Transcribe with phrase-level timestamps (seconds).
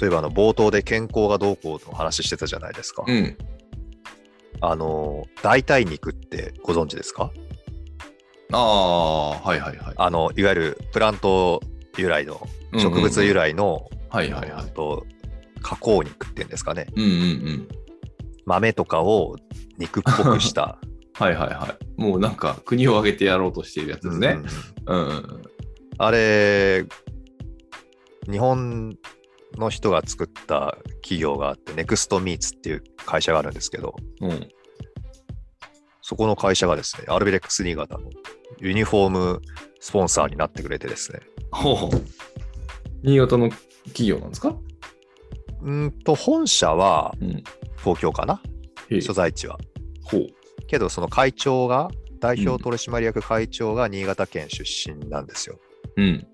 [0.00, 3.04] そういえばあの冒頭で健康がどうこうの話してたじゃないですか。
[3.06, 3.36] うん。
[4.62, 7.30] あの、代替肉ってご存知ですか？
[8.50, 9.94] ああ、はいはいはい。
[9.94, 11.60] あの、いわゆるプラント
[11.98, 12.40] 由来の、
[12.72, 14.62] うん植物由来の、はいはいはい。
[14.62, 15.04] あと
[15.60, 16.86] 加工肉っていうんですかね。
[16.96, 17.68] うんうんうん。
[18.46, 19.36] 豆とかを
[19.76, 20.78] 肉っぽくした。
[21.12, 22.00] はいはいはい。
[22.00, 24.38] もうなんか国を挙げてやろうとしているやつですね。
[24.86, 25.42] うんうんうんうん。
[25.98, 26.86] あれ、
[28.30, 28.96] 日本
[29.56, 34.48] の人が作った企業があって、ネクストミーツっていう会社があるんですけど、うん。
[36.02, 38.10] そこの会社がですね、アルビレックス新潟の
[38.58, 39.42] ユニフォーム
[39.80, 41.20] スポンサーになってくれてですね、
[41.52, 41.90] ほうほう。
[43.02, 43.50] 新潟の
[43.86, 44.56] 企業なんですか？
[45.62, 47.42] うんと、本社はうん。
[47.78, 48.42] 東京かな、
[48.90, 49.58] へえ所在地は。
[50.04, 50.26] ほう。
[50.66, 51.88] けど、その会長が、
[52.20, 55.58] 代表取締役会長が新潟県出身なんですよ。
[55.96, 56.26] うん。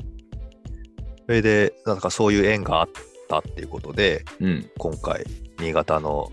[1.27, 2.89] それで、なんかそういう縁があっ
[3.29, 4.71] たっていうことで、うん。
[4.79, 5.25] 今回、
[5.59, 6.31] 新潟の、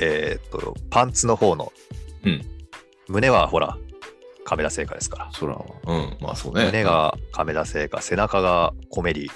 [0.00, 1.72] えーっと、パンツの方の、
[2.24, 2.42] うん
[3.08, 3.78] 胸はほら、
[4.44, 5.30] 亀田製菓ですから。
[5.38, 5.64] 空は。
[5.86, 6.16] うん。
[6.20, 6.64] まあそうね。
[6.66, 9.30] 胸が亀田製菓、背中がコメリ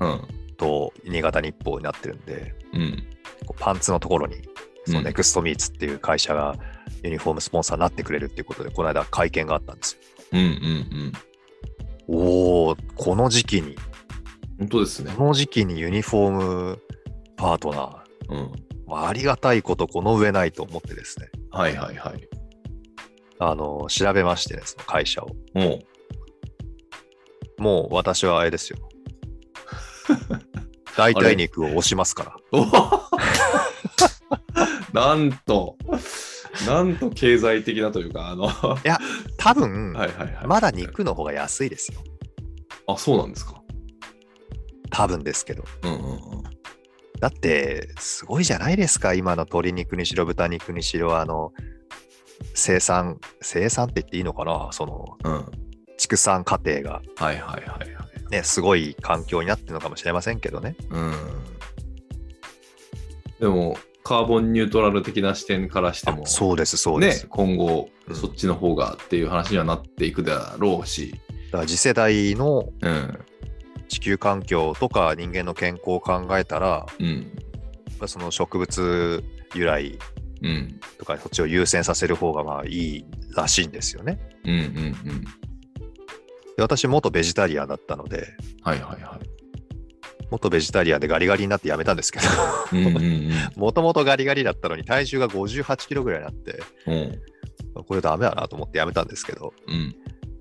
[0.00, 0.20] うん。
[0.56, 3.02] と新潟日報になってるんで、うん。
[3.58, 4.36] パンツのところに、
[4.84, 6.56] そのうんネクストミーツっていう会社が
[7.02, 10.00] ユニフォームスポンサーになってくれるっていうことで、この間会見があったんですよ。
[10.32, 11.12] うんうん
[12.08, 12.16] うん。
[12.20, 13.76] おお、この時期に、
[14.58, 15.12] 本当ですね。
[15.16, 16.82] この時期にユニフォーム
[17.36, 18.52] パートナー、うん。
[18.86, 22.28] まあ、ありがたいことこの上ないと思ってですね、はいはいはい。
[23.38, 25.28] あの、調べましてね、その会社を。
[25.54, 25.80] も
[27.58, 28.78] もう私はあれですよ。
[30.96, 32.60] 代替肉を押しますから。
[34.92, 35.76] なんと、
[36.66, 38.78] なんと経済的なというか、あの、は
[39.36, 40.46] 多分、いはいはい。
[40.46, 42.00] まだ肉の方が安いですよ。
[42.86, 43.57] あ、そうなんですか。
[44.90, 45.64] 多分ですけど。
[45.82, 46.18] うんうんうん。
[47.20, 51.52] だって、すごいじゃないですか、今の鶏肉にしろ、豚肉にしろ、あの、
[52.54, 55.44] 生産、生産って言っていいのかな、その、うん。
[55.96, 58.30] 畜産過程がはいはいはいはい。
[58.30, 60.76] ね、すごい環境になってるのかもしれませんけどね。
[60.90, 61.12] うん。
[63.40, 67.24] でも、カーボンニュートラル的な視点からしても、そうです、そうです。
[67.24, 71.20] ね、今後、うんそっちの方がっていう話にはなっていくだろうし、
[71.52, 73.18] だから次世代のうん。
[73.88, 77.32] 地球環境とか人間の健康を考えたら、うん。
[78.06, 79.98] その植物由来
[80.42, 80.80] うん。
[80.98, 83.04] とかそっちを優先させる方がまあいい
[83.34, 84.18] らしいんですよね。
[84.44, 85.24] うんうんうん。
[86.56, 89.28] で私、元ベジタリアンだったので、はいはいはい。
[90.30, 92.26] 元ベジタリアンでガリガリになってやめたんですけど。
[93.56, 97.18] もともとガリガリだったのに体重が58キロぐらいになって、うん
[97.86, 99.94] これダメだなと思ってやめたんですけど、うん。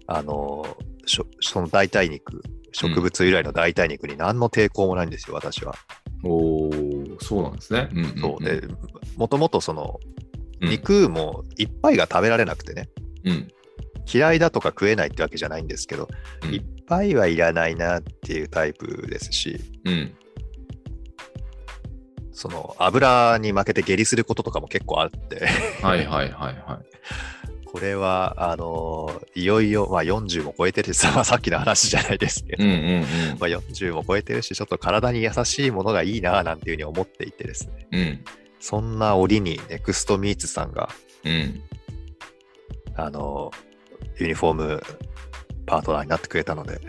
[0.07, 0.65] あの
[1.05, 2.41] その代替肉、
[2.71, 5.75] 植物由来の代替肉に何の抵抗もないんですよ、私は。
[6.23, 7.89] おーそうなんですね。
[7.91, 8.61] うんんんそうで、
[9.15, 9.99] もともとその
[10.61, 12.89] うん肉もいっぱいが食べられなくてね、
[13.23, 13.47] うん。
[14.11, 16.07] 嫌いだとか食えないってわけじゃないんですけど、
[16.43, 20.15] うんいっぱいはいらないなっていうタイプですし、うん。
[22.31, 25.47] その油に負けて下痢することとかも結構あって、
[25.81, 26.85] はいはいはいはい。
[27.77, 33.03] これは、あのいよいよ、まあ、40も超えてるし、ま あさっきの話じゃないですけど、うんうんうん。
[33.39, 38.25] まあ、40も超えてるし、ちょっと体に優しいものがいいななんていうふうに思っていてですね、うん。
[38.59, 40.89] そんな折にネクストミーツさんが、
[41.23, 41.61] うん。
[42.95, 43.51] あの
[44.17, 44.83] ユニフォーム
[45.67, 46.81] パートナーになってくれたので、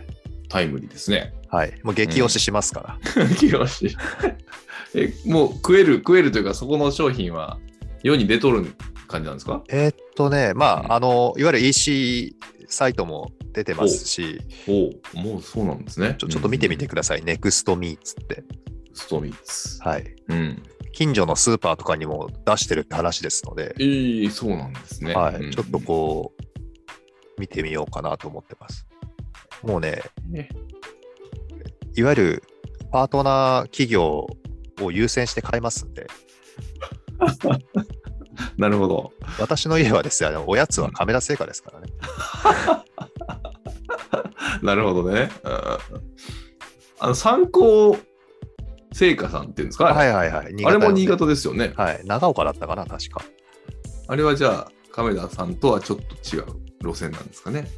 [0.48, 1.34] タイムリーですね。
[1.48, 3.94] はい、もう激推ししますから、 よし。
[4.96, 7.58] え、もう食える、食えるというか、そこの商品は
[8.02, 8.72] 世に出とる
[9.08, 9.62] 感じなんですか？
[9.68, 12.36] えーっとね、まあ、うんあの、いわゆる EC
[12.68, 16.14] サイトも出てますし、おおもうそうなんですね。
[16.18, 18.44] ちょちょっと見てみてくください、ネクストミーツって。
[18.94, 19.82] ストミーツ。
[19.82, 20.14] はい。
[20.28, 20.62] うん。
[20.92, 25.14] 近所のスーパーとかにも出してるって話ですので、ええそうなんですね。
[25.14, 28.86] はい、うんちょっとこう、見てみようかなと思ってます。
[29.62, 30.48] もうね、ね
[31.94, 32.42] いわゆる
[32.90, 34.26] パートナー企業
[34.80, 36.06] を優先して買いますんで、
[38.58, 39.12] なるほど。
[39.38, 41.92] 私の家はですね、おやつはカメラ製菓ですからね。
[44.62, 45.30] なるほどね。
[45.44, 46.08] うん
[47.00, 47.96] あの、参考
[48.92, 50.64] 製菓さんっていうんですか、はいはいはい。
[50.64, 51.72] あれも新の潟ですよね。
[51.76, 52.00] はい。
[52.04, 53.22] 長岡だったかな、確か。
[54.08, 56.44] あれはじゃあ、亀田さんとはちょっと違う
[56.82, 57.68] 路線なんですかね。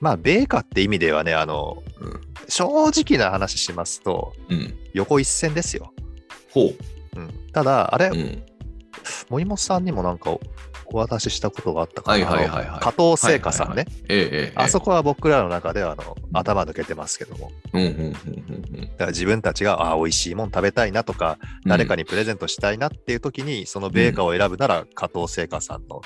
[0.00, 2.20] まあ、米価って意味ではね、あの、うん。
[2.48, 4.74] 正直な話しますと、うん。
[4.92, 5.92] 横一線ですよ。
[6.52, 6.72] ほ
[7.16, 8.12] うん、ただ、あれ、う。
[8.12, 8.42] うん。
[9.30, 10.30] 森本さんにもなんか
[10.86, 12.26] お渡ししたことがあったかな。
[12.26, 13.86] はいはい加藤製菓さんね。
[14.54, 17.52] あそこは僕らの中ではあの頭抜けてますけども。
[17.72, 18.80] うんうんうんうんうん。
[18.80, 26.00] だから自分たちが、あ美味しいもん食べたいなとか、誰かにプレゼントしたいなっていう時に、その米菓を選ぶなら、加藤製菓さんの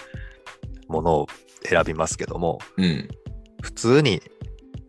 [0.88, 1.26] ものを
[1.64, 3.08] 選びますけども、うん。
[3.62, 4.20] 普通に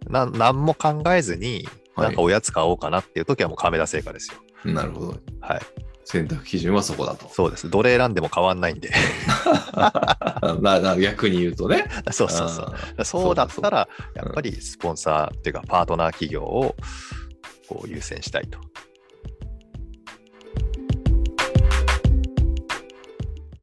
[0.08, 4.40] な何も考えずに、はいなんかおやつ買おうかなっていう時はもう亀田製菓ですよ。
[4.66, 4.74] うん。
[4.74, 5.20] なるほど。
[5.42, 5.62] はい。
[6.06, 7.30] 選択基準はそこだと。
[7.30, 7.70] そうです。
[7.70, 8.92] どれ選んでも変わんないんで。
[10.62, 11.86] なな逆に言うとね。
[12.12, 12.64] そうそうそ
[12.98, 13.06] う。
[13.06, 16.76] そうだったら、うやっぱりスポンサーっていうか、パートナー企業を
[17.68, 18.60] こう優先したいと。